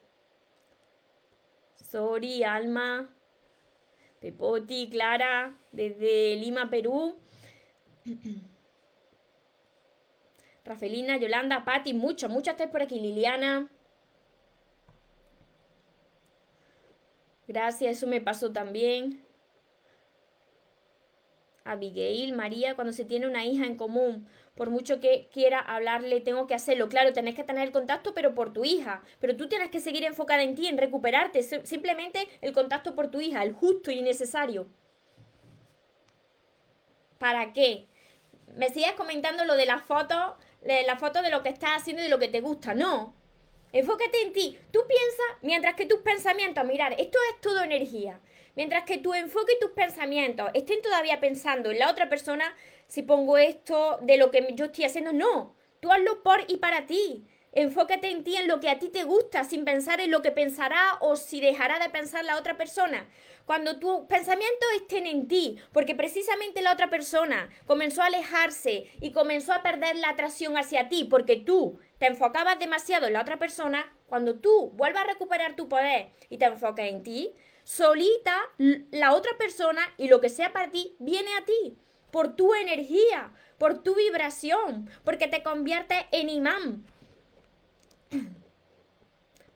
Sori, 1.92 2.42
Alma, 2.42 3.06
Pepoti, 4.18 4.88
Clara, 4.88 5.54
desde 5.72 6.36
Lima, 6.36 6.70
Perú. 6.70 7.16
Rafelina, 10.64 11.18
Yolanda, 11.18 11.66
Patti, 11.66 11.92
muchos, 11.92 12.30
muchas 12.30 12.52
estáis 12.52 12.70
por 12.70 12.80
aquí. 12.80 12.98
Liliana. 12.98 13.68
Gracias, 17.46 17.98
eso 17.98 18.06
me 18.06 18.22
pasó 18.22 18.50
también. 18.50 19.22
Abigail, 21.64 22.32
María, 22.34 22.74
cuando 22.74 22.94
se 22.94 23.04
tiene 23.04 23.26
una 23.26 23.44
hija 23.44 23.66
en 23.66 23.76
común, 23.76 24.26
por 24.54 24.68
mucho 24.68 25.00
que 25.00 25.28
quiera 25.32 25.58
hablarle, 25.60 26.20
tengo 26.20 26.46
que 26.46 26.54
hacerlo. 26.54 26.88
Claro, 26.88 27.12
tenés 27.12 27.34
que 27.34 27.44
tener 27.44 27.64
el 27.64 27.72
contacto, 27.72 28.12
pero 28.14 28.34
por 28.34 28.52
tu 28.52 28.64
hija. 28.64 29.02
Pero 29.18 29.36
tú 29.36 29.48
tienes 29.48 29.70
que 29.70 29.80
seguir 29.80 30.04
enfocada 30.04 30.42
en 30.42 30.54
ti, 30.54 30.66
en 30.66 30.76
recuperarte. 30.78 31.42
Simplemente 31.42 32.28
el 32.40 32.52
contacto 32.52 32.94
por 32.94 33.10
tu 33.10 33.20
hija, 33.20 33.42
el 33.42 33.52
justo 33.52 33.90
y 33.90 34.02
necesario. 34.02 34.68
¿Para 37.18 37.52
qué? 37.52 37.86
Me 38.56 38.68
sigues 38.68 38.92
comentando 38.92 39.44
lo 39.44 39.54
de 39.54 39.64
la 39.64 39.78
foto, 39.78 40.36
la 40.62 40.96
foto 40.96 41.22
de 41.22 41.30
lo 41.30 41.42
que 41.42 41.48
estás 41.48 41.70
haciendo 41.80 42.02
y 42.02 42.04
de 42.04 42.10
lo 42.10 42.18
que 42.18 42.28
te 42.28 42.40
gusta. 42.40 42.74
No. 42.74 43.14
Enfócate 43.72 44.20
en 44.20 44.34
ti. 44.34 44.58
Tú 44.70 44.80
piensas, 44.86 45.38
mientras 45.40 45.74
que 45.76 45.86
tus 45.86 46.00
pensamientos, 46.00 46.62
mirar, 46.66 46.92
esto 46.98 47.18
es 47.30 47.40
todo 47.40 47.62
energía. 47.62 48.20
Mientras 48.54 48.84
que 48.84 48.98
tu 48.98 49.14
enfoque 49.14 49.54
y 49.54 49.60
tus 49.60 49.70
pensamientos 49.70 50.50
estén 50.52 50.82
todavía 50.82 51.20
pensando 51.20 51.70
en 51.70 51.78
la 51.78 51.90
otra 51.90 52.10
persona, 52.10 52.54
si 52.92 53.00
pongo 53.00 53.38
esto 53.38 53.98
de 54.02 54.18
lo 54.18 54.30
que 54.30 54.52
yo 54.52 54.66
estoy 54.66 54.84
haciendo, 54.84 55.14
no. 55.14 55.56
Tú 55.80 55.90
hazlo 55.90 56.22
por 56.22 56.44
y 56.46 56.58
para 56.58 56.84
ti. 56.84 57.26
Enfócate 57.52 58.10
en 58.10 58.22
ti, 58.22 58.36
en 58.36 58.48
lo 58.48 58.60
que 58.60 58.68
a 58.68 58.78
ti 58.78 58.90
te 58.90 59.04
gusta, 59.04 59.44
sin 59.44 59.64
pensar 59.64 60.02
en 60.02 60.10
lo 60.10 60.20
que 60.20 60.30
pensará 60.30 60.98
o 61.00 61.16
si 61.16 61.40
dejará 61.40 61.78
de 61.78 61.88
pensar 61.88 62.22
la 62.22 62.36
otra 62.36 62.58
persona. 62.58 63.08
Cuando 63.46 63.78
tus 63.78 64.00
pensamientos 64.08 64.68
estén 64.76 65.06
en 65.06 65.26
ti, 65.26 65.56
porque 65.72 65.94
precisamente 65.94 66.60
la 66.60 66.74
otra 66.74 66.90
persona 66.90 67.48
comenzó 67.66 68.02
a 68.02 68.08
alejarse 68.08 68.90
y 69.00 69.12
comenzó 69.12 69.54
a 69.54 69.62
perder 69.62 69.96
la 69.96 70.10
atracción 70.10 70.58
hacia 70.58 70.90
ti, 70.90 71.04
porque 71.04 71.36
tú 71.36 71.78
te 71.96 72.08
enfocabas 72.08 72.58
demasiado 72.58 73.06
en 73.06 73.14
la 73.14 73.22
otra 73.22 73.38
persona, 73.38 73.90
cuando 74.04 74.38
tú 74.38 74.70
vuelvas 74.74 75.04
a 75.04 75.06
recuperar 75.06 75.56
tu 75.56 75.66
poder 75.66 76.10
y 76.28 76.36
te 76.36 76.44
enfocas 76.44 76.88
en 76.88 77.02
ti, 77.02 77.32
solita 77.64 78.36
la 78.58 79.14
otra 79.14 79.32
persona 79.38 79.80
y 79.96 80.08
lo 80.08 80.20
que 80.20 80.28
sea 80.28 80.52
para 80.52 80.70
ti 80.70 80.94
viene 80.98 81.30
a 81.36 81.46
ti 81.46 81.78
por 82.12 82.36
tu 82.36 82.54
energía, 82.54 83.32
por 83.58 83.82
tu 83.82 83.96
vibración, 83.96 84.88
porque 85.02 85.26
te 85.26 85.42
convierte 85.42 86.06
en 86.12 86.28
imán. 86.28 86.84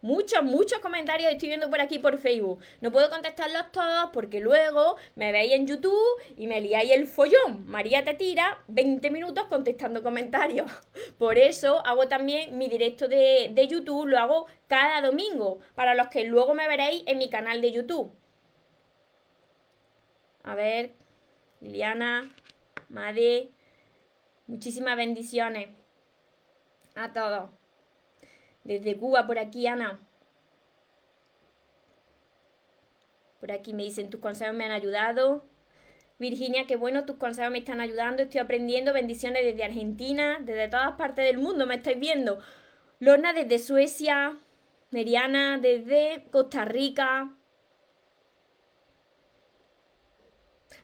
Muchos, 0.02 0.44
muchos 0.44 0.78
comentarios 0.78 1.32
estoy 1.32 1.48
viendo 1.48 1.68
por 1.68 1.80
aquí 1.80 1.98
por 1.98 2.18
Facebook. 2.18 2.60
No 2.80 2.92
puedo 2.92 3.10
contestarlos 3.10 3.72
todos 3.72 4.10
porque 4.12 4.38
luego 4.38 4.96
me 5.16 5.32
veis 5.32 5.52
en 5.52 5.66
YouTube 5.66 6.22
y 6.36 6.46
me 6.46 6.60
liáis 6.60 6.92
el 6.92 7.08
follón. 7.08 7.66
María 7.66 8.04
te 8.04 8.14
tira 8.14 8.62
20 8.68 9.10
minutos 9.10 9.46
contestando 9.48 10.04
comentarios. 10.04 10.70
Por 11.18 11.38
eso 11.38 11.84
hago 11.84 12.06
también 12.06 12.56
mi 12.56 12.68
directo 12.68 13.08
de, 13.08 13.50
de 13.52 13.66
YouTube, 13.66 14.06
lo 14.06 14.18
hago 14.18 14.46
cada 14.68 15.00
domingo, 15.00 15.58
para 15.74 15.96
los 15.96 16.06
que 16.06 16.24
luego 16.24 16.54
me 16.54 16.68
veréis 16.68 17.02
en 17.06 17.18
mi 17.18 17.28
canal 17.28 17.60
de 17.60 17.72
YouTube. 17.72 18.12
A 20.44 20.54
ver, 20.54 20.92
Liliana, 21.60 22.30
Madre, 22.88 23.50
muchísimas 24.46 24.96
bendiciones 24.96 25.68
a 26.94 27.12
todos. 27.12 27.50
Desde 28.64 28.96
Cuba, 28.96 29.26
por 29.26 29.38
aquí, 29.38 29.66
Ana. 29.66 30.00
Por 33.40 33.52
aquí 33.52 33.74
me 33.74 33.84
dicen, 33.84 34.10
tus 34.10 34.20
consejos 34.20 34.54
me 34.54 34.64
han 34.64 34.72
ayudado. 34.72 35.44
Virginia, 36.18 36.66
qué 36.66 36.76
bueno, 36.76 37.04
tus 37.04 37.16
consejos 37.16 37.52
me 37.52 37.58
están 37.58 37.80
ayudando. 37.80 38.22
Estoy 38.22 38.40
aprendiendo. 38.40 38.92
Bendiciones 38.92 39.44
desde 39.44 39.64
Argentina, 39.64 40.38
desde 40.40 40.68
todas 40.68 40.92
partes 40.92 41.24
del 41.26 41.38
mundo, 41.38 41.66
me 41.66 41.76
estáis 41.76 41.98
viendo. 41.98 42.40
Lorna 42.98 43.32
desde 43.32 43.58
Suecia. 43.58 44.38
Meriana 44.90 45.58
desde 45.58 46.26
Costa 46.30 46.64
Rica. 46.64 47.34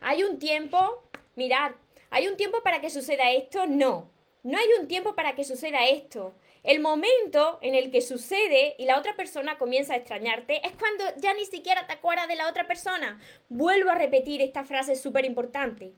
Hay 0.00 0.24
un 0.24 0.38
tiempo, 0.38 1.08
mirad, 1.36 1.72
¿hay 2.12 2.28
un 2.28 2.36
tiempo 2.36 2.62
para 2.62 2.80
que 2.80 2.90
suceda 2.90 3.32
esto? 3.32 3.66
No. 3.66 4.10
No 4.44 4.58
hay 4.58 4.68
un 4.78 4.86
tiempo 4.86 5.14
para 5.14 5.34
que 5.34 5.44
suceda 5.44 5.86
esto. 5.86 6.34
El 6.62 6.80
momento 6.80 7.58
en 7.62 7.74
el 7.74 7.90
que 7.90 8.02
sucede 8.02 8.76
y 8.78 8.84
la 8.84 8.98
otra 8.98 9.16
persona 9.16 9.58
comienza 9.58 9.94
a 9.94 9.96
extrañarte 9.96 10.64
es 10.66 10.72
cuando 10.76 11.04
ya 11.16 11.34
ni 11.34 11.44
siquiera 11.46 11.86
te 11.86 11.94
acuerdas 11.94 12.28
de 12.28 12.36
la 12.36 12.48
otra 12.48 12.66
persona. 12.66 13.20
Vuelvo 13.48 13.90
a 13.90 13.96
repetir 13.96 14.40
esta 14.42 14.64
frase 14.64 14.94
súper 14.94 15.24
importante. 15.24 15.94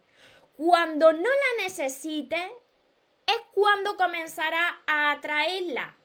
Cuando 0.56 1.12
no 1.12 1.28
la 1.28 1.64
necesites 1.64 2.50
es 3.26 3.40
cuando 3.52 3.96
comenzará 3.96 4.82
a 4.86 5.12
atraerla 5.12 5.96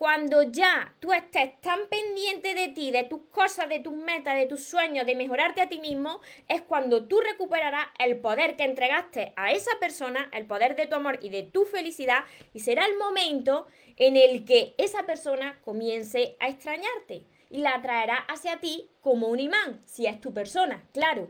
cuando 0.00 0.44
ya 0.44 0.94
tú 0.98 1.12
estés 1.12 1.60
tan 1.60 1.86
pendiente 1.90 2.54
de 2.54 2.68
ti, 2.68 2.90
de 2.90 3.04
tus 3.04 3.20
cosas, 3.30 3.68
de 3.68 3.80
tus 3.80 3.92
metas, 3.92 4.34
de 4.34 4.46
tus 4.46 4.64
sueños, 4.64 5.04
de 5.04 5.14
mejorarte 5.14 5.60
a 5.60 5.68
ti 5.68 5.78
mismo, 5.78 6.22
es 6.48 6.62
cuando 6.62 7.04
tú 7.04 7.20
recuperarás 7.20 7.88
el 7.98 8.18
poder 8.18 8.56
que 8.56 8.64
entregaste 8.64 9.34
a 9.36 9.52
esa 9.52 9.72
persona, 9.78 10.30
el 10.32 10.46
poder 10.46 10.74
de 10.74 10.86
tu 10.86 10.94
amor 10.94 11.18
y 11.20 11.28
de 11.28 11.42
tu 11.42 11.66
felicidad, 11.66 12.24
y 12.54 12.60
será 12.60 12.86
el 12.86 12.96
momento 12.96 13.66
en 13.96 14.16
el 14.16 14.46
que 14.46 14.74
esa 14.78 15.04
persona 15.04 15.60
comience 15.66 16.34
a 16.40 16.48
extrañarte 16.48 17.26
y 17.50 17.58
la 17.58 17.74
atraerá 17.74 18.16
hacia 18.26 18.58
ti 18.58 18.90
como 19.02 19.28
un 19.28 19.38
imán, 19.38 19.82
si 19.84 20.06
es 20.06 20.18
tu 20.18 20.32
persona, 20.32 20.82
claro. 20.94 21.28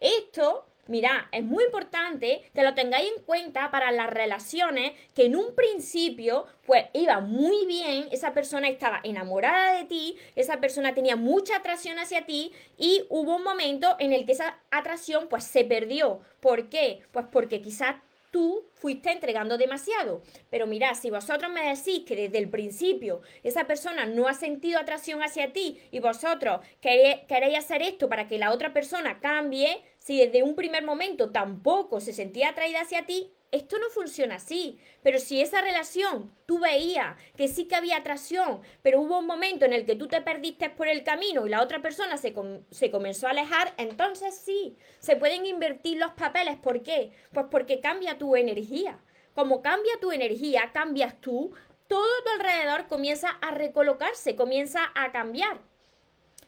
Esto 0.00 0.66
Mira, 0.88 1.28
es 1.32 1.42
muy 1.42 1.64
importante 1.64 2.48
que 2.54 2.62
lo 2.62 2.74
tengáis 2.74 3.10
en 3.16 3.22
cuenta 3.24 3.70
para 3.70 3.90
las 3.90 4.08
relaciones 4.08 4.92
que 5.14 5.26
en 5.26 5.34
un 5.34 5.54
principio 5.54 6.46
pues 6.64 6.84
iba 6.92 7.20
muy 7.20 7.66
bien, 7.66 8.08
esa 8.12 8.32
persona 8.32 8.68
estaba 8.68 9.00
enamorada 9.02 9.78
de 9.78 9.84
ti, 9.84 10.16
esa 10.36 10.60
persona 10.60 10.94
tenía 10.94 11.16
mucha 11.16 11.56
atracción 11.56 11.98
hacia 11.98 12.26
ti 12.26 12.52
y 12.78 13.04
hubo 13.08 13.36
un 13.36 13.42
momento 13.42 13.96
en 13.98 14.12
el 14.12 14.26
que 14.26 14.32
esa 14.32 14.58
atracción 14.70 15.28
pues 15.28 15.44
se 15.44 15.64
perdió. 15.64 16.20
¿Por 16.40 16.68
qué? 16.68 17.00
Pues 17.12 17.26
porque 17.30 17.60
quizás 17.60 17.96
tú 18.30 18.66
fuiste 18.74 19.10
entregando 19.10 19.56
demasiado. 19.56 20.22
Pero 20.50 20.66
mirad, 20.66 20.94
si 20.94 21.10
vosotros 21.10 21.50
me 21.50 21.74
decís 21.74 22.04
que 22.06 22.16
desde 22.16 22.38
el 22.38 22.50
principio 22.50 23.22
esa 23.42 23.66
persona 23.66 24.04
no 24.04 24.28
ha 24.28 24.34
sentido 24.34 24.78
atracción 24.78 25.22
hacia 25.22 25.52
ti 25.52 25.80
y 25.90 26.00
vosotros 26.00 26.60
queréis 26.80 27.58
hacer 27.58 27.82
esto 27.82 28.08
para 28.08 28.26
que 28.28 28.38
la 28.38 28.52
otra 28.52 28.72
persona 28.72 29.20
cambie, 29.20 29.82
si 30.06 30.18
desde 30.18 30.44
un 30.44 30.54
primer 30.54 30.84
momento 30.84 31.32
tampoco 31.32 32.00
se 32.00 32.12
sentía 32.12 32.50
atraída 32.50 32.82
hacia 32.82 33.06
ti, 33.06 33.32
esto 33.50 33.76
no 33.80 33.90
funciona 33.90 34.36
así. 34.36 34.78
Pero 35.02 35.18
si 35.18 35.40
esa 35.40 35.60
relación 35.60 36.32
tú 36.46 36.60
veías 36.60 37.16
que 37.36 37.48
sí 37.48 37.66
que 37.66 37.74
había 37.74 37.96
atracción, 37.96 38.60
pero 38.82 39.00
hubo 39.00 39.18
un 39.18 39.26
momento 39.26 39.64
en 39.64 39.72
el 39.72 39.84
que 39.84 39.96
tú 39.96 40.06
te 40.06 40.20
perdiste 40.20 40.70
por 40.70 40.86
el 40.86 41.02
camino 41.02 41.44
y 41.44 41.50
la 41.50 41.60
otra 41.60 41.82
persona 41.82 42.18
se, 42.18 42.32
se 42.70 42.90
comenzó 42.92 43.26
a 43.26 43.30
alejar, 43.30 43.74
entonces 43.78 44.38
sí, 44.38 44.76
se 45.00 45.16
pueden 45.16 45.44
invertir 45.44 45.98
los 45.98 46.12
papeles. 46.12 46.56
¿Por 46.56 46.84
qué? 46.84 47.10
Pues 47.32 47.46
porque 47.50 47.80
cambia 47.80 48.16
tu 48.16 48.36
energía. 48.36 49.00
Como 49.34 49.60
cambia 49.60 49.98
tu 50.00 50.12
energía, 50.12 50.70
cambias 50.72 51.20
tú, 51.20 51.52
todo 51.88 52.22
tu 52.24 52.30
alrededor 52.30 52.86
comienza 52.86 53.30
a 53.30 53.50
recolocarse, 53.50 54.36
comienza 54.36 54.82
a 54.94 55.10
cambiar. 55.10 55.58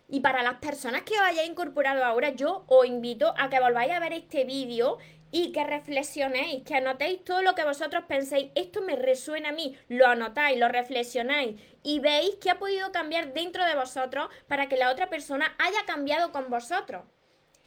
Y 0.08 0.20
para 0.20 0.42
las 0.42 0.54
personas 0.54 1.02
que 1.02 1.14
os 1.14 1.20
hayáis 1.20 1.50
incorporado 1.50 2.02
ahora, 2.02 2.30
yo 2.30 2.64
os 2.66 2.86
invito 2.86 3.34
a 3.36 3.50
que 3.50 3.60
volváis 3.60 3.92
a 3.92 4.00
ver 4.00 4.14
este 4.14 4.44
vídeo 4.44 4.96
y 5.30 5.52
que 5.52 5.64
reflexionéis, 5.64 6.64
que 6.64 6.76
anotéis 6.76 7.22
todo 7.24 7.42
lo 7.42 7.54
que 7.54 7.64
vosotros 7.64 8.04
penséis. 8.08 8.50
Esto 8.54 8.80
me 8.80 8.96
resuena 8.96 9.50
a 9.50 9.52
mí. 9.52 9.76
Lo 9.88 10.06
anotáis, 10.06 10.58
lo 10.58 10.68
reflexionáis 10.68 11.60
y 11.82 12.00
veis 12.00 12.36
qué 12.40 12.50
ha 12.50 12.58
podido 12.58 12.90
cambiar 12.90 13.34
dentro 13.34 13.66
de 13.66 13.74
vosotros 13.74 14.28
para 14.46 14.68
que 14.68 14.78
la 14.78 14.90
otra 14.90 15.10
persona 15.10 15.54
haya 15.58 15.84
cambiado 15.86 16.32
con 16.32 16.48
vosotros. 16.48 17.04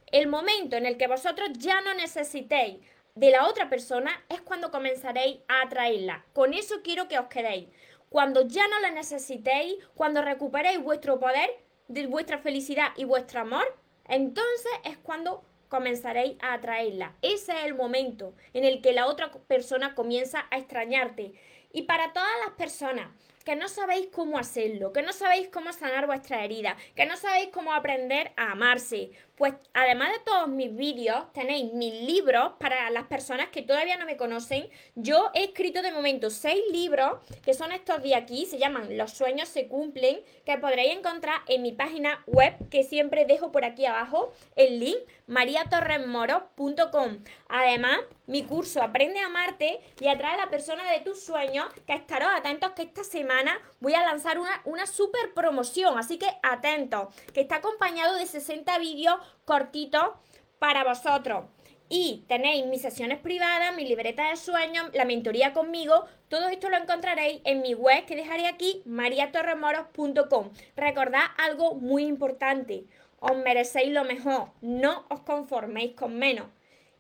El 0.08 0.28
momento 0.28 0.76
en 0.76 0.88
el 0.88 0.98
que 0.98 1.08
vosotros 1.08 1.50
ya 1.54 1.80
no 1.82 1.94
necesitéis 1.94 2.80
de 3.14 3.30
la 3.30 3.46
otra 3.48 3.70
persona 3.70 4.12
es 4.30 4.42
cuando 4.42 4.72
comenzaréis 4.72 5.40
a 5.48 5.62
atraerla. 5.62 6.26
Con 6.34 6.54
eso 6.54 6.82
quiero 6.84 7.08
que 7.08 7.20
os 7.20 7.28
quedéis. 7.28 7.68
Cuando 8.10 8.48
ya 8.48 8.68
no 8.68 8.80
la 8.80 8.92
necesitéis, 8.92 9.76
cuando 9.94 10.22
recuperéis 10.22 10.82
vuestro 10.82 11.20
poder, 11.20 11.50
de 11.92 12.08
vuestra 12.08 12.38
felicidad 12.38 12.90
y 12.96 13.04
vuestro 13.04 13.42
amor, 13.42 13.66
entonces 14.06 14.72
es 14.86 14.98
cuando 14.98 15.44
comenzaréis 15.68 16.38
a 16.42 16.54
atraerla. 16.54 17.16
Ese 17.22 17.52
es 17.52 17.66
el 17.66 17.76
momento 17.76 18.34
en 18.54 18.64
el 18.64 18.82
que 18.82 18.94
la 18.94 19.08
otra 19.08 19.32
persona 19.32 19.94
comienza 19.94 20.46
a 20.52 20.58
extrañarte. 20.58 21.34
Y 21.74 21.84
para 21.84 22.14
todas 22.14 22.32
las 22.46 22.56
personas 22.56 23.08
que 23.44 23.56
no 23.56 23.68
sabéis 23.68 24.08
cómo 24.12 24.38
hacerlo, 24.38 24.94
que 24.94 25.02
no 25.02 25.14
sabéis 25.14 25.50
cómo 25.50 25.74
sanar 25.74 26.08
vuestra 26.08 26.44
herida, 26.44 26.78
que 26.96 27.06
no 27.06 27.18
sabéis 27.18 27.50
cómo 27.52 27.74
aprender 27.74 28.32
a 28.36 28.52
amarse. 28.52 29.12
Pues 29.36 29.54
además 29.74 30.12
de 30.12 30.20
todos 30.20 30.48
mis 30.50 30.76
vídeos, 30.76 31.32
tenéis 31.34 31.74
mis 31.74 31.94
libros 32.04 32.54
para 32.60 32.90
las 32.92 33.06
personas 33.06 33.50
que 33.50 33.64
todavía 33.64 33.98
no 33.98 34.06
me 34.06 34.16
conocen. 34.16 34.70
Yo 34.96 35.32
he 35.34 35.46
escrito 35.46 35.82
de 35.82 35.92
momento 35.92 36.30
seis 36.30 36.62
libros, 36.72 37.20
que 37.44 37.56
son 37.56 37.72
estos 37.72 38.04
de 38.04 38.14
aquí, 38.14 38.46
se 38.46 38.60
llaman 38.60 38.98
Los 38.98 39.14
sueños 39.14 39.50
se 39.50 39.68
cumplen, 39.68 40.22
que 40.46 40.58
podréis 40.60 40.96
encontrar 40.96 41.42
en 41.48 41.64
mi 41.64 41.72
página 41.72 42.24
web, 42.28 42.54
que 42.70 42.84
siempre 42.84 43.26
dejo 43.26 43.52
por 43.52 43.66
aquí 43.66 43.86
abajo 43.86 44.32
el 44.56 44.80
link, 44.80 45.00
mariatorresmoro.com. 45.26 47.24
Además, 47.52 48.00
mi 48.28 48.44
curso 48.44 48.82
Aprende 48.82 49.20
a 49.20 49.26
amarte 49.26 49.82
y 50.00 50.08
atrae 50.08 50.36
a 50.36 50.46
la 50.46 50.50
persona 50.50 50.90
de 50.90 51.02
tus 51.02 51.22
sueños, 51.22 51.66
que 51.86 51.94
estaros 51.94 52.30
atentos 52.34 52.72
que 52.72 52.84
esta 52.84 53.04
semana 53.04 53.60
voy 53.82 53.94
a 53.94 54.06
lanzar 54.06 54.40
una, 54.40 54.62
una 54.64 54.86
super 54.88 55.34
promoción, 55.34 56.00
así 56.00 56.18
que 56.18 56.28
atentos, 56.42 57.14
que 57.34 57.42
está 57.42 57.58
acompañado 57.58 58.16
de 58.16 58.26
60 58.26 58.80
vídeos 58.80 59.16
cortitos 59.44 60.12
para 60.60 60.86
vosotros. 60.86 61.46
Y 61.90 62.24
tenéis 62.30 62.66
mis 62.68 62.82
sesiones 62.82 63.20
privadas, 63.20 63.76
mi 63.76 63.86
libreta 63.86 64.30
de 64.30 64.38
sueños, 64.38 64.90
la 64.94 65.04
mentoría 65.04 65.52
conmigo. 65.52 66.06
Todo 66.30 66.48
esto 66.48 66.70
lo 66.70 66.78
encontraréis 66.78 67.42
en 67.44 67.62
mi 67.62 67.74
web 67.74 68.06
que 68.06 68.16
dejaré 68.16 68.48
aquí, 68.48 68.82
mariatorremoros.com. 68.86 70.52
Recordad 70.78 71.24
algo 71.38 71.76
muy 71.76 72.06
importante. 72.06 72.86
Os 73.20 73.36
merecéis 73.36 73.92
lo 73.92 74.06
mejor. 74.06 74.52
No 74.62 75.06
os 75.10 75.20
conforméis 75.20 75.94
con 75.96 76.18
menos. 76.18 76.48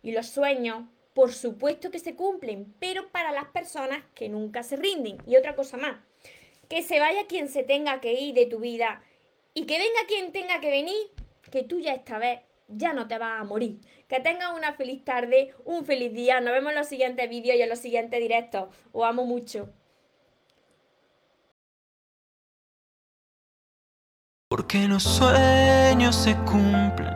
Y 0.01 0.11
los 0.11 0.27
sueños, 0.27 0.85
por 1.13 1.33
supuesto 1.33 1.91
que 1.91 1.99
se 1.99 2.15
cumplen, 2.15 2.73
pero 2.79 3.11
para 3.11 3.31
las 3.31 3.45
personas 3.45 4.03
que 4.15 4.29
nunca 4.29 4.63
se 4.63 4.75
rinden. 4.75 5.17
Y 5.27 5.35
otra 5.35 5.55
cosa 5.55 5.77
más. 5.77 5.97
Que 6.69 6.81
se 6.83 6.99
vaya 6.99 7.27
quien 7.27 7.49
se 7.49 7.63
tenga 7.63 7.99
que 8.01 8.13
ir 8.13 8.33
de 8.33 8.45
tu 8.45 8.59
vida. 8.59 9.03
Y 9.53 9.65
que 9.65 9.77
venga 9.77 10.07
quien 10.07 10.31
tenga 10.31 10.59
que 10.59 10.69
venir. 10.69 11.11
Que 11.51 11.63
tú 11.63 11.79
ya 11.79 11.93
esta 11.93 12.17
vez 12.17 12.39
ya 12.67 12.93
no 12.93 13.07
te 13.07 13.17
vas 13.17 13.41
a 13.41 13.43
morir. 13.43 13.79
Que 14.07 14.19
tengas 14.19 14.55
una 14.55 14.73
feliz 14.73 15.03
tarde, 15.03 15.53
un 15.65 15.85
feliz 15.85 16.13
día. 16.13 16.39
Nos 16.39 16.53
vemos 16.53 16.71
en 16.71 16.79
los 16.79 16.87
siguientes 16.87 17.29
vídeos 17.29 17.57
y 17.57 17.61
en 17.61 17.69
los 17.69 17.79
siguientes 17.79 18.19
directos. 18.19 18.69
Os 18.91 19.05
amo 19.05 19.25
mucho. 19.25 19.69
Porque 24.51 24.79
los 24.79 25.03
sueños 25.03 26.13
se 26.13 26.35
cumplen, 26.39 27.15